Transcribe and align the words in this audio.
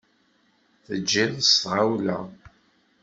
Tejjiḍ 0.85 1.33
s 1.43 1.51
tɣawla. 1.61 2.19